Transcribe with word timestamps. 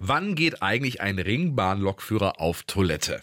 Wann 0.00 0.36
geht 0.36 0.62
eigentlich 0.62 1.00
ein 1.00 1.18
Ringbahnlokführer 1.18 2.40
auf 2.40 2.62
Toilette? 2.62 3.20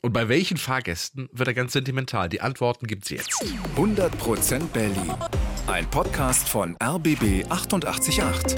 Und 0.00 0.14
bei 0.14 0.30
welchen 0.30 0.56
Fahrgästen 0.56 1.28
wird 1.32 1.48
er 1.48 1.52
ganz 1.52 1.74
sentimental? 1.74 2.30
Die 2.30 2.40
Antworten 2.40 2.86
gibt's 2.86 3.10
jetzt. 3.10 3.44
100% 3.76 4.68
Berlin. 4.68 5.12
Ein 5.66 5.84
Podcast 5.90 6.48
von 6.48 6.78
RBB 6.82 7.44
888. 7.50 8.56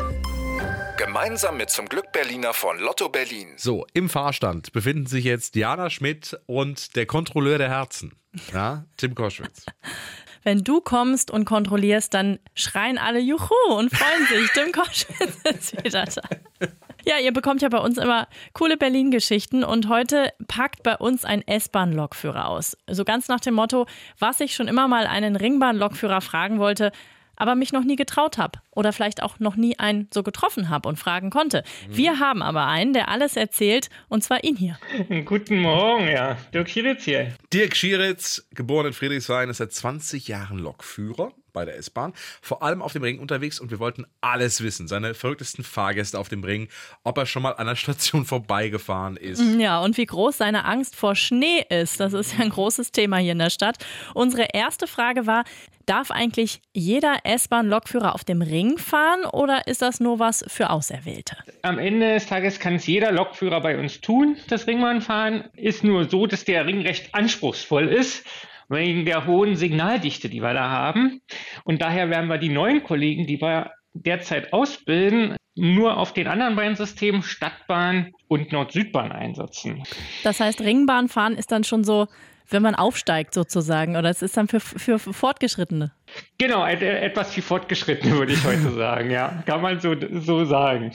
Gemeinsam 0.96 1.56
mit 1.56 1.70
zum 1.70 1.88
Glück 1.88 2.12
Berliner 2.12 2.54
von 2.54 2.78
Lotto 2.78 3.08
Berlin. 3.08 3.48
So, 3.56 3.84
im 3.94 4.08
Fahrstand 4.08 4.70
befinden 4.72 5.06
sich 5.06 5.24
jetzt 5.24 5.56
Diana 5.56 5.90
Schmidt 5.90 6.38
und 6.46 6.94
der 6.94 7.06
Kontrolleur 7.06 7.58
der 7.58 7.70
Herzen. 7.70 8.14
Ja, 8.52 8.84
Tim 8.96 9.16
Koschwitz. 9.16 9.66
Wenn 10.44 10.62
du 10.62 10.80
kommst 10.80 11.32
und 11.32 11.46
kontrollierst, 11.46 12.14
dann 12.14 12.38
schreien 12.54 12.96
alle 12.96 13.18
Juhu 13.18 13.52
und 13.70 13.90
freuen 13.92 14.26
sich. 14.28 14.52
Tim 14.52 14.70
Koschwitz 14.70 15.72
ist 15.72 15.84
wieder 15.84 16.04
da. 16.04 16.68
Ja, 17.08 17.20
ihr 17.20 17.32
bekommt 17.32 17.62
ja 17.62 17.68
bei 17.68 17.78
uns 17.78 17.98
immer 17.98 18.26
coole 18.52 18.76
Berlin-Geschichten 18.76 19.62
und 19.62 19.88
heute 19.88 20.32
packt 20.48 20.82
bei 20.82 20.96
uns 20.96 21.24
ein 21.24 21.46
S-Bahn-Lokführer 21.46 22.48
aus. 22.48 22.76
So 22.90 23.04
ganz 23.04 23.28
nach 23.28 23.38
dem 23.38 23.54
Motto, 23.54 23.86
was 24.18 24.40
ich 24.40 24.56
schon 24.56 24.66
immer 24.66 24.88
mal 24.88 25.06
einen 25.06 25.36
Ringbahn-Lokführer 25.36 26.20
fragen 26.20 26.58
wollte, 26.58 26.90
aber 27.36 27.54
mich 27.54 27.72
noch 27.72 27.84
nie 27.84 27.94
getraut 27.94 28.38
habe 28.38 28.58
oder 28.72 28.92
vielleicht 28.92 29.22
auch 29.22 29.38
noch 29.38 29.54
nie 29.54 29.78
einen 29.78 30.08
so 30.12 30.24
getroffen 30.24 30.68
habe 30.68 30.88
und 30.88 30.98
fragen 30.98 31.30
konnte. 31.30 31.62
Mhm. 31.88 31.96
Wir 31.96 32.18
haben 32.18 32.42
aber 32.42 32.66
einen, 32.66 32.92
der 32.92 33.08
alles 33.08 33.36
erzählt 33.36 33.88
und 34.08 34.24
zwar 34.24 34.42
ihn 34.42 34.56
hier. 34.56 34.76
Guten 35.24 35.60
Morgen, 35.60 36.08
ja. 36.08 36.36
Dirk 36.52 36.68
Schieritz 36.68 37.04
hier. 37.04 37.32
Dirk 37.52 37.76
Schieritz, 37.76 38.48
geboren 38.50 38.86
in 38.86 38.92
Friedrichshain, 38.92 39.48
ist 39.48 39.58
seit 39.58 39.72
20 39.72 40.26
Jahren 40.26 40.58
Lokführer 40.58 41.30
bei 41.56 41.64
der 41.64 41.78
S-Bahn, 41.78 42.12
vor 42.42 42.62
allem 42.62 42.82
auf 42.82 42.92
dem 42.92 43.02
Ring 43.02 43.18
unterwegs 43.18 43.58
und 43.58 43.70
wir 43.70 43.78
wollten 43.78 44.04
alles 44.20 44.62
wissen. 44.62 44.88
Seine 44.88 45.14
verrücktesten 45.14 45.64
Fahrgäste 45.64 46.18
auf 46.18 46.28
dem 46.28 46.44
Ring, 46.44 46.68
ob 47.02 47.16
er 47.16 47.24
schon 47.24 47.42
mal 47.42 47.52
an 47.52 47.66
der 47.66 47.76
Station 47.76 48.26
vorbeigefahren 48.26 49.16
ist. 49.16 49.42
Ja, 49.58 49.80
und 49.80 49.96
wie 49.96 50.04
groß 50.04 50.36
seine 50.36 50.66
Angst 50.66 50.94
vor 50.94 51.16
Schnee 51.16 51.64
ist. 51.70 51.98
Das 51.98 52.12
ist 52.12 52.34
ja 52.34 52.44
ein 52.44 52.50
großes 52.50 52.92
Thema 52.92 53.16
hier 53.16 53.32
in 53.32 53.38
der 53.38 53.48
Stadt. 53.48 53.78
Unsere 54.12 54.48
erste 54.52 54.86
Frage 54.86 55.26
war, 55.26 55.44
Darf 55.86 56.10
eigentlich 56.10 56.62
jeder 56.72 57.18
S-Bahn-Lokführer 57.22 58.12
auf 58.16 58.24
dem 58.24 58.42
Ring 58.42 58.76
fahren 58.76 59.24
oder 59.24 59.68
ist 59.68 59.82
das 59.82 60.00
nur 60.00 60.18
was 60.18 60.44
für 60.48 60.70
Auserwählte? 60.70 61.36
Am 61.62 61.78
Ende 61.78 62.14
des 62.14 62.26
Tages 62.26 62.58
kann 62.58 62.74
es 62.74 62.88
jeder 62.88 63.12
Lokführer 63.12 63.60
bei 63.60 63.78
uns 63.78 64.00
tun, 64.00 64.36
das 64.48 64.66
Ringbahnfahren. 64.66 65.44
Ist 65.54 65.84
nur 65.84 66.10
so, 66.10 66.26
dass 66.26 66.44
der 66.44 66.66
Ring 66.66 66.80
recht 66.80 67.14
anspruchsvoll 67.14 67.86
ist 67.86 68.24
wegen 68.68 69.04
der 69.04 69.26
hohen 69.26 69.56
Signaldichte, 69.56 70.28
die 70.28 70.42
wir 70.42 70.54
da 70.54 70.70
haben. 70.70 71.20
Und 71.64 71.82
daher 71.82 72.10
werden 72.10 72.28
wir 72.28 72.38
die 72.38 72.48
neuen 72.48 72.82
Kollegen, 72.82 73.26
die 73.26 73.40
wir 73.40 73.72
derzeit 73.94 74.52
ausbilden, 74.52 75.36
nur 75.54 75.96
auf 75.96 76.12
den 76.12 76.26
anderen 76.26 76.56
beiden 76.56 76.76
Systemen 76.76 77.22
Stadtbahn 77.22 78.12
und 78.28 78.52
Nord-Südbahn 78.52 79.10
einsetzen. 79.12 79.84
Das 80.22 80.40
heißt, 80.40 80.60
Ringbahnfahren 80.60 81.34
ist 81.34 81.50
dann 81.50 81.64
schon 81.64 81.82
so 81.82 82.06
wenn 82.50 82.62
man 82.62 82.74
aufsteigt 82.74 83.34
sozusagen. 83.34 83.96
Oder 83.96 84.10
es 84.10 84.22
ist 84.22 84.36
dann 84.36 84.48
für, 84.48 84.60
für 84.60 84.98
Fortgeschrittene. 84.98 85.92
Genau, 86.38 86.64
etwas 86.64 87.36
wie 87.36 87.40
Fortgeschrittene 87.40 88.16
würde 88.16 88.32
ich 88.32 88.44
heute 88.44 88.72
sagen, 88.76 89.10
ja. 89.10 89.42
Kann 89.46 89.60
man 89.60 89.80
so, 89.80 89.94
so 90.20 90.44
sagen. 90.44 90.92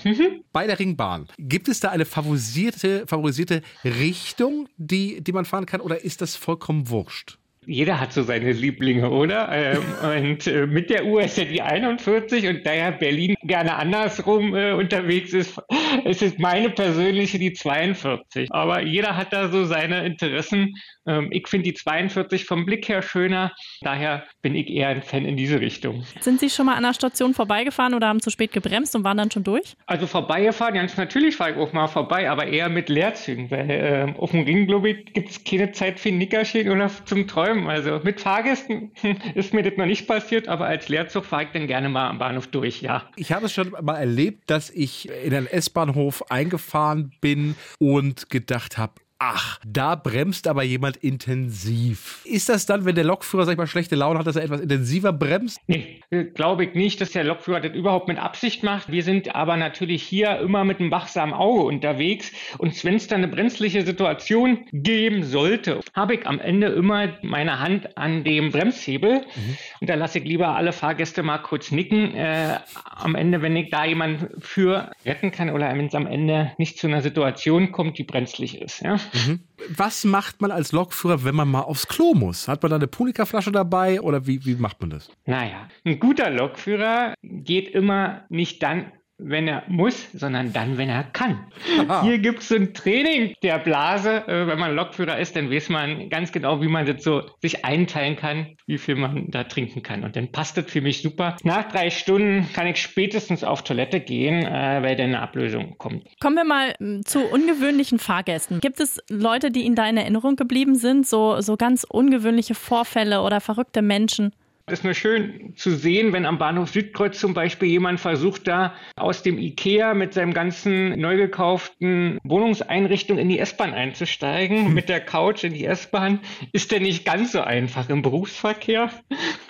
Bei 0.52 0.68
der 0.68 0.80
Ringbahn, 0.80 1.28
gibt 1.38 1.68
es 1.68 1.80
da 1.80 1.90
eine 1.90 2.06
favorisierte, 2.06 3.06
favorisierte 3.08 3.62
Richtung, 3.84 4.68
die, 4.78 5.22
die 5.22 5.32
man 5.32 5.46
fahren 5.46 5.66
kann, 5.66 5.82
oder 5.82 6.04
ist 6.04 6.22
das 6.22 6.36
vollkommen 6.36 6.90
wurscht? 6.90 7.38
Jeder 7.68 8.00
hat 8.00 8.12
so 8.12 8.24
seine 8.24 8.54
Lieblinge, 8.54 9.12
oder? 9.12 9.50
Ähm, 9.52 9.84
und 10.32 10.48
äh, 10.48 10.66
mit 10.66 10.90
der 10.90 11.06
Uhr 11.06 11.22
ist 11.22 11.38
ja 11.38 11.46
die 11.46 11.62
41 11.62 12.48
und 12.48 12.66
da 12.66 12.74
ja 12.74 12.90
Berlin 12.90 13.36
gerne 13.44 13.76
andersrum 13.76 14.56
äh, 14.56 14.72
unterwegs 14.72 15.32
ist, 15.34 15.62
ist 16.04 16.24
es 16.24 16.40
meine 16.40 16.72
persönliche 16.72 17.38
die 17.38 17.54
42. 17.54 18.52
Aber 18.52 18.82
jeder 18.82 19.16
hat 19.16 19.32
da 19.32 19.50
so 19.50 19.66
seine 19.66 20.08
Interessen. 20.08 20.74
Ähm, 21.06 21.28
ich 21.30 21.48
finde 21.48 21.70
die 21.70 21.76
42 21.76 22.46
vom 22.46 22.66
Blick 22.66 22.90
her 22.90 23.04
schöner. 23.04 23.54
Daher 23.82 24.24
bin 24.42 24.56
ich 24.56 24.68
eher 24.68 24.90
ein 24.90 25.04
Fan 25.04 25.26
in 25.26 25.38
diese 25.38 25.62
Richtung. 25.62 26.04
Sind 26.20 26.40
Sie 26.40 26.50
schon 26.50 26.66
mal 26.66 26.76
an 26.76 26.84
der 26.84 26.96
Station 26.96 27.36
vorbeigefahren 27.36 27.94
oder 27.94 28.08
haben 28.08 28.22
zu 28.22 28.32
spät 28.32 28.54
gebremst 28.54 28.96
und 28.96 29.04
waren 29.04 29.18
dann 29.18 29.30
schon 29.30 29.44
durch? 29.44 29.76
Also 29.86 30.08
vorbeigefahren, 30.08 30.74
ganz 30.74 30.98
natürlich 30.98 31.36
fahre 31.36 31.52
ich 31.52 31.58
auch 31.58 31.74
mal 31.74 31.88
vorbei, 31.88 32.28
aber 32.28 32.48
eher 32.48 32.70
mit 32.70 32.90
Leerzügen, 32.90 33.52
weil 33.52 33.70
äh, 33.70 34.14
auf 34.18 34.32
dem 34.32 34.46
Ring, 34.46 34.66
glaube 34.66 34.90
ich, 34.90 35.14
gibt 35.14 35.30
es 35.30 35.44
keine 35.44 35.72
Zeit 35.74 36.00
für 36.00 36.10
ein 36.10 36.18
Nickerchen 36.18 36.68
oder 36.68 36.90
zum 37.06 37.28
Träumen 37.28 37.51
träumen. 37.52 37.70
Also 37.70 38.00
mit 38.04 38.20
Fahrgästen 38.20 38.92
ist 39.36 39.54
mir 39.54 39.64
das 39.64 39.78
noch 39.78 39.86
nicht 39.86 40.08
passiert, 40.08 40.48
aber 40.48 40.66
als 40.66 40.90
Leerzug 40.90 41.26
fahre 41.26 41.44
ich 41.44 41.50
dann 41.54 41.68
gerne 41.68 41.90
mal 41.90 42.10
am 42.10 42.20
Bahnhof 42.20 42.48
durch, 42.48 42.82
ja. 42.82 43.04
Ich 43.16 43.32
habe 43.32 43.46
es 43.46 43.54
schon 43.54 43.72
mal 43.82 43.98
erlebt, 43.98 44.50
dass 44.50 44.70
ich 44.70 45.10
in 45.24 45.34
einen 45.34 45.48
S-Bahnhof 45.48 46.30
eingefahren 46.32 47.12
bin 47.22 47.56
und 47.80 48.30
gedacht 48.30 48.78
habe, 48.78 48.94
ach, 49.22 49.60
da 49.64 49.94
bremst 49.94 50.48
aber 50.48 50.64
jemand 50.64 50.98
intensiv. 50.98 52.22
Ist 52.26 52.50
das 52.50 52.66
dann, 52.66 52.86
wenn 52.86 52.96
der 52.96 53.04
Lokführer, 53.04 53.46
sag 53.46 53.52
ich 53.52 53.58
mal, 53.58 53.68
schlechte 53.68 53.96
Laune 53.96 54.18
hat, 54.18 54.26
dass 54.26 54.36
er 54.36 54.44
etwas 54.44 54.62
intensiver 54.62 55.14
bremst? 55.14 55.60
Nee, 55.68 56.02
glaube 56.34 56.66
ich 56.66 56.74
nicht, 56.74 57.00
dass 57.00 57.12
der 57.12 57.24
Lokführer 57.24 57.62
das 57.62 57.74
überhaupt 57.74 58.08
mit 58.08 58.18
Absicht 58.18 58.64
macht. 58.64 58.92
Wir 58.92 59.04
sind 59.04 59.36
aber 59.36 59.58
natürlich 59.58 60.02
hier 60.02 60.40
immer 60.40 60.64
mit 60.64 60.80
einem 60.80 60.90
wachsamen 60.90 61.36
Auge 61.36 61.62
unterwegs. 61.62 62.32
Und 62.58 62.84
wenn 62.84 62.96
es 62.96 63.08
dann 63.08 63.24
eine 63.24 63.28
brenzliche 63.28 63.86
Situation 63.86 64.66
geben 64.74 65.24
sollte, 65.24 65.82
habe 65.94 66.16
ich 66.16 66.26
am 66.26 66.40
Ende 66.40 66.68
immer 66.68 67.10
meine 67.22 67.60
Hand 67.60 67.98
an 67.98 68.24
dem 68.24 68.52
Bremshebel. 68.52 69.20
Mhm. 69.20 69.58
Und 69.82 69.90
da 69.90 69.94
lasse 69.94 70.18
ich 70.18 70.26
lieber 70.26 70.56
alle 70.56 70.74
Fahrgäste 70.74 71.22
mal 71.22 71.38
kurz 71.38 71.70
nicken. 71.70 72.16
Äh, 72.16 72.58
am 72.84 73.14
Ende, 73.14 73.44
wenn 73.44 73.56
ich 73.56 73.70
da 73.70 73.86
jemanden 73.86 74.42
für 74.42 74.92
retten 75.06 75.32
kann 75.32 75.52
oder 75.52 75.70
wenn 75.70 75.86
es 75.86 75.94
am 75.94 76.08
Ende 76.08 76.54
nicht 76.58 76.80
zu 76.80 76.88
einer 76.88 77.04
Situation 77.04 77.72
kommt, 77.72 78.00
die 78.00 78.04
brenzlig 78.04 78.60
ist. 78.60 78.82
Ja? 78.82 78.98
Mhm. 79.14 79.40
Was 79.70 80.04
macht 80.04 80.42
man 80.42 80.52
als 80.52 80.72
Lokführer, 80.72 81.24
wenn 81.24 81.36
man 81.36 81.48
mal 81.48 81.62
aufs 81.62 81.88
Klo 81.88 82.14
muss? 82.14 82.48
Hat 82.48 82.64
man 82.64 82.70
da 82.72 82.76
eine 82.78 82.88
Punika-Flasche 82.88 83.52
dabei 83.52 84.02
oder 84.02 84.26
wie, 84.26 84.44
wie 84.46 84.56
macht 84.56 84.82
man 84.82 84.90
das? 84.90 85.10
Naja, 85.26 85.68
ein 85.86 86.00
guter 86.00 86.30
Lokführer 86.30 87.14
geht 87.22 87.70
immer 87.70 88.26
nicht 88.30 88.64
dann 88.64 88.92
wenn 89.24 89.48
er 89.48 89.64
muss, 89.68 90.12
sondern 90.14 90.54
dann, 90.54 90.78
wenn 90.78 90.90
er 90.90 91.04
kann. 91.04 91.46
Aha. 91.88 92.04
Hier 92.04 92.20
gibt 92.20 92.40
es 92.40 92.52
ein 92.52 92.74
Training 92.74 93.34
der 93.44 93.60
Blase. 93.60 94.28
Äh, 94.28 94.48
wenn 94.48 94.60
man 94.60 94.76
Lokführer 94.76 95.20
ist, 95.20 95.36
dann 95.36 95.52
weiß 95.52 95.70
man 95.70 96.10
ganz 96.10 96.32
genau, 96.32 96.62
wie 96.62 96.68
man 96.68 96.86
das 96.86 97.04
so 97.04 97.24
sich 97.42 97.64
einteilen 97.64 98.16
kann, 98.16 98.58
wie 98.66 98.78
viel 98.78 98.96
man 98.96 99.30
da 99.30 99.44
trinken 99.44 99.84
kann. 99.84 100.04
Und 100.04 100.16
dann 100.16 100.32
passt 100.32 100.58
das 100.58 100.66
für 100.66 100.82
mich 100.82 101.02
super. 101.02 101.38
Nach 101.44 101.72
drei 101.72 101.90
Stunden 101.90 102.48
kann 102.54 102.68
ich 102.68 102.82
spätestens 102.82 103.44
auf 103.44 103.64
Toilette 103.64 104.00
gehen, 104.00 104.46
äh, 104.46 104.80
weil 104.82 104.96
dann 104.96 105.08
eine 105.08 105.22
Ablösung 105.22 105.78
kommt. 105.78 106.06
Kommen 106.20 106.36
wir 106.36 106.46
mal 106.46 106.74
hm, 106.80 107.06
zu 107.06 107.20
ungewöhnlichen 107.20 108.00
Fahrgästen. 108.00 108.60
Gibt 108.60 108.80
es 108.80 109.00
Leute, 109.10 109.52
die 109.52 109.62
Ihnen 109.62 109.76
da 109.76 109.88
in 109.88 109.98
Erinnerung 109.98 110.36
geblieben 110.36 110.76
sind? 110.76 111.08
So, 111.08 111.42
so 111.42 111.58
ganz 111.58 111.84
ungewöhnliche 111.84 112.56
Vorfälle 112.56 113.22
oder 113.22 113.42
verrückte 113.42 113.82
Menschen? 113.82 114.34
Es 114.66 114.80
ist 114.80 114.84
nur 114.84 114.94
schön 114.94 115.54
zu 115.56 115.72
sehen, 115.72 116.14
wenn 116.14 116.26
am 116.26 116.38
Bahnhof 116.38 116.70
Südkreuz 116.70 117.20
zum 117.20 117.34
Beispiel 117.34 117.70
jemand 117.70 118.00
versucht, 118.00 118.48
da 118.48 118.74
aus 118.96 119.24
dem 119.24 119.38
Ikea 119.38 119.94
mit 119.94 120.14
seinem 120.14 120.34
ganzen 120.34 121.00
neu 121.00 121.18
gekauften 121.18 122.20
Wohnungseinrichtung 122.24 123.18
in 123.18 123.30
die 123.30 123.40
S-Bahn 123.40 123.74
einzusteigen, 123.74 124.66
hm. 124.66 124.74
mit 124.74 124.90
der 124.90 125.02
Couch 125.02 125.44
in 125.44 125.54
die 125.54 125.66
S-Bahn, 125.66 126.20
ist 126.52 126.72
der 126.72 126.80
nicht 126.80 127.06
ganz 127.06 127.32
so 127.32 127.42
einfach 127.42 127.90
im 127.90 128.02
Berufsverkehr. 128.02 128.92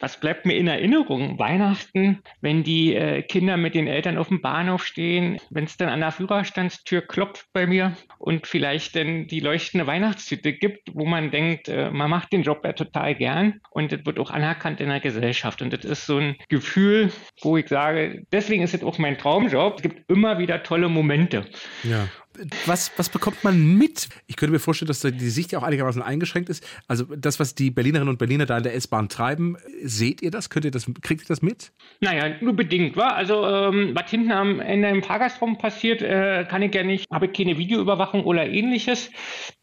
Was 0.01 0.19
bleibt 0.19 0.47
mir 0.47 0.57
in 0.57 0.67
Erinnerung? 0.67 1.37
Weihnachten, 1.37 2.23
wenn 2.41 2.63
die 2.63 2.95
äh, 2.95 3.21
Kinder 3.21 3.55
mit 3.55 3.75
den 3.75 3.85
Eltern 3.85 4.17
auf 4.17 4.29
dem 4.29 4.41
Bahnhof 4.41 4.83
stehen, 4.83 5.37
wenn 5.51 5.65
es 5.65 5.77
dann 5.77 5.89
an 5.89 5.99
der 5.99 6.11
Führerstandstür 6.11 7.01
klopft 7.01 7.45
bei 7.53 7.67
mir 7.67 7.95
und 8.17 8.47
vielleicht 8.47 8.95
dann 8.95 9.27
die 9.27 9.39
leuchtende 9.39 9.85
Weihnachtstüte 9.85 10.53
gibt, 10.53 10.89
wo 10.93 11.05
man 11.05 11.29
denkt, 11.29 11.69
äh, 11.69 11.91
man 11.91 12.09
macht 12.09 12.33
den 12.33 12.41
Job 12.41 12.65
ja 12.65 12.73
total 12.73 13.13
gern 13.13 13.61
und 13.69 13.91
das 13.91 14.03
wird 14.03 14.17
auch 14.17 14.31
anerkannt 14.31 14.81
in 14.81 14.89
der 14.89 15.01
Gesellschaft. 15.01 15.61
Und 15.61 15.71
das 15.71 15.85
ist 15.85 16.07
so 16.07 16.17
ein 16.17 16.35
Gefühl, 16.49 17.11
wo 17.43 17.57
ich 17.57 17.67
sage, 17.67 18.23
deswegen 18.31 18.63
ist 18.63 18.73
es 18.73 18.83
auch 18.83 18.97
mein 18.97 19.19
Traumjob. 19.19 19.75
Es 19.75 19.81
gibt 19.83 20.09
immer 20.09 20.39
wieder 20.39 20.63
tolle 20.63 20.89
Momente. 20.89 21.45
Ja. 21.83 22.07
Was, 22.65 22.91
was 22.97 23.09
bekommt 23.09 23.43
man 23.43 23.77
mit? 23.77 24.09
Ich 24.27 24.35
könnte 24.35 24.53
mir 24.53 24.59
vorstellen, 24.59 24.87
dass 24.87 25.01
die 25.01 25.29
Sicht 25.29 25.51
ja 25.51 25.59
auch 25.59 25.63
einigermaßen 25.63 26.01
eingeschränkt 26.01 26.49
ist. 26.49 26.65
Also 26.87 27.05
das, 27.15 27.39
was 27.39 27.55
die 27.55 27.71
Berlinerinnen 27.71 28.09
und 28.09 28.17
Berliner 28.17 28.45
da 28.45 28.57
in 28.57 28.63
der 28.63 28.75
S-Bahn 28.75 29.09
treiben, 29.09 29.57
seht 29.83 30.21
ihr 30.21 30.31
das? 30.31 30.49
Könnt 30.49 30.65
ihr 30.65 30.71
das, 30.71 30.85
kriegt 31.01 31.21
ihr 31.21 31.27
das 31.27 31.41
mit? 31.41 31.71
Naja, 31.99 32.35
nur 32.41 32.53
bedingt, 32.53 32.95
wa? 32.95 33.09
Also 33.09 33.45
ähm, 33.45 33.91
was 33.93 34.09
hinten 34.09 34.31
am 34.31 34.59
Ende 34.59 34.89
im 34.89 35.03
Fahrgastraum 35.03 35.57
passiert, 35.57 36.01
äh, 36.01 36.45
kann 36.49 36.61
ich 36.61 36.73
ja 36.73 36.83
nicht, 36.83 37.05
habe 37.11 37.27
ich 37.27 37.33
keine 37.33 37.57
Videoüberwachung 37.57 38.23
oder 38.23 38.47
ähnliches. 38.47 39.11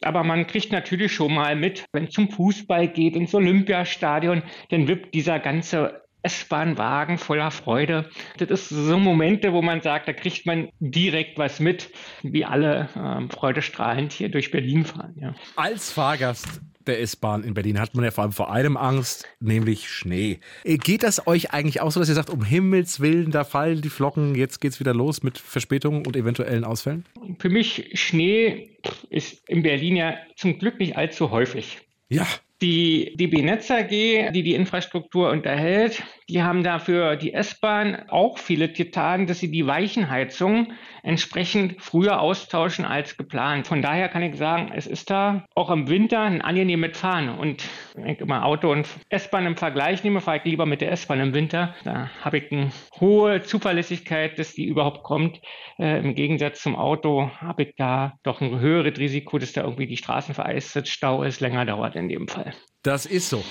Aber 0.03 0.25
man 0.25 0.47
kriegt 0.47 0.73
natürlich 0.73 1.13
schon 1.13 1.35
mal 1.35 1.57
mit, 1.57 1.85
wenn 1.93 2.05
es 2.05 2.11
zum 2.11 2.31
Fußball 2.31 2.89
geht, 2.89 3.17
ins 3.17 3.35
Olympiastadion, 3.35 4.43
dann 4.71 4.89
wippt 4.89 5.15
dieser 5.15 5.39
ganze 5.39 6.03
S-Bahn-Wagen 6.29 7.17
voller 7.19 7.51
Freude. 7.51 8.11
Das 8.37 8.51
ist 8.51 8.69
so 8.69 8.99
Momente, 8.99 9.53
wo 9.53 9.63
man 9.63 9.81
sagt, 9.81 10.09
da 10.09 10.13
kriegt 10.13 10.45
man 10.45 10.69
direkt 10.79 11.39
was 11.39 11.59
mit, 11.59 11.91
wie 12.23 12.45
alle 12.45 12.89
ähm, 12.97 13.31
freudestrahlend 13.31 14.13
hier 14.13 14.29
durch 14.29 14.51
Berlin 14.51 14.85
fahren. 14.85 15.15
Ja. 15.19 15.35
Als 15.57 15.91
Fahrgast 15.91 16.61
der 16.87 17.01
S-Bahn 17.01 17.45
in 17.45 17.55
Berlin 17.55 17.81
hat 17.81 17.95
man 17.95 18.05
ja 18.05 18.11
vor 18.11 18.25
allem 18.25 18.33
vor 18.33 18.53
einem 18.53 18.77
Angst, 18.77 19.27
nämlich 19.41 19.89
Schnee. 19.89 20.41
Äh, 20.65 20.79
geht 20.79 21.03
das 21.03 21.27
euch 21.27 21.53
eigentlich 21.53 21.81
auch 21.81 21.93
so, 21.93 22.01
dass 22.01 22.09
ihr 22.09 22.15
sagt, 22.15 22.31
um 22.31 22.45
Himmels 22.45 23.01
Willen, 23.01 23.31
da 23.31 23.45
fallen 23.45 23.81
die 23.81 23.91
Flocken, 23.91 24.35
jetzt 24.35 24.61
geht's 24.61 24.81
wieder 24.81 24.95
los 24.95 25.23
mit 25.23 25.39
Verspätungen 25.39 26.07
und 26.07 26.17
eventuellen 26.17 26.65
Ausfällen? 26.65 27.05
Für 27.39 27.51
mich 27.51 27.91
Schnee 27.95 28.71
ist 29.11 29.49
in 29.49 29.63
Berlin 29.63 29.97
ja 29.97 30.15
zum 30.37 30.59
Glück 30.59 30.79
nicht 30.79 30.97
allzu 30.97 31.31
häufig. 31.31 31.79
Ja, 32.09 32.27
die 32.61 33.15
DB 33.17 33.43
Netz 33.43 33.71
AG, 33.71 33.89
die 33.89 34.43
die 34.43 34.55
Infrastruktur 34.55 35.31
unterhält, 35.31 36.03
die 36.29 36.43
haben 36.43 36.65
dafür 36.65 37.17
die 37.17 37.33
S-Bahn 37.33 38.09
auch 38.09 38.39
viele 38.39 38.69
getan, 38.69 39.27
dass 39.27 39.39
sie 39.39 39.51
die 39.51 39.67
Weichenheizung 39.67 40.73
entsprechend 41.03 41.81
früher 41.81 42.21
austauschen 42.21 42.85
als 42.85 43.17
geplant. 43.17 43.67
Von 43.67 43.81
daher 43.81 44.09
kann 44.09 44.23
ich 44.23 44.37
sagen, 44.37 44.73
es 44.75 44.87
ist 44.87 45.09
da 45.09 45.47
auch 45.55 45.71
im 45.71 45.89
Winter 45.89 46.21
ein 46.21 46.43
angenehmes 46.43 46.99
Fahren. 46.99 47.31
Und 47.31 47.65
wenn 47.95 48.07
ich 48.07 48.21
immer 48.21 48.45
Auto 48.45 48.71
und 48.71 48.87
S-Bahn 49.09 49.47
im 49.47 49.57
Vergleich 49.57 50.05
nehme, 50.05 50.21
fahre 50.21 50.39
ich 50.39 50.45
lieber 50.45 50.67
mit 50.67 50.81
der 50.81 50.93
S-Bahn 50.93 51.21
im 51.21 51.35
Winter. 51.35 51.75
Da 51.85 52.11
habe 52.21 52.39
ich 52.39 52.53
eine 52.53 52.71
hohe 53.01 53.43
Zuverlässigkeit, 53.43 54.39
dass 54.39 54.53
die 54.53 54.67
überhaupt 54.67 55.03
kommt. 55.03 55.41
Äh, 55.79 56.01
Im 56.01 56.15
Gegensatz 56.15 56.63
zum 56.63 56.77
Auto 56.77 57.31
habe 57.41 57.65
ich 57.65 57.75
da 57.77 58.15
doch 58.23 58.41
ein 58.41 58.59
höheres 58.61 58.99
Risiko, 58.99 59.39
dass 59.39 59.53
da 59.53 59.63
irgendwie 59.63 59.87
die 59.87 59.97
Straßen 59.97 60.35
vereist 60.35 60.73
sind, 60.73 60.89
Stau 60.89 61.23
ist, 61.23 61.41
länger 61.41 61.65
dauert 61.65 61.97
in 61.97 62.09
dem 62.09 62.29
Fall. 62.29 62.55
Das 62.83 63.07
ist 63.07 63.29
so. 63.29 63.43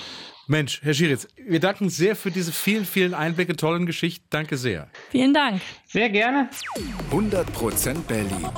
Mensch, 0.50 0.80
Herr 0.82 0.94
Schiritz, 0.94 1.28
wir 1.36 1.60
danken 1.60 1.90
sehr 1.90 2.16
für 2.16 2.30
diese 2.30 2.52
vielen, 2.52 2.86
vielen 2.86 3.12
Einblicke, 3.12 3.54
tollen 3.54 3.84
Geschichten. 3.84 4.26
Danke 4.30 4.56
sehr. 4.56 4.88
Vielen 5.10 5.34
Dank. 5.34 5.60
Sehr 5.86 6.08
gerne. 6.08 6.48
100% 7.10 8.02
Berlin. 8.06 8.48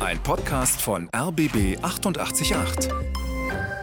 Ein 0.00 0.20
Podcast 0.22 0.82
von 0.82 1.08
RBB 1.14 1.78
888. 1.82 3.25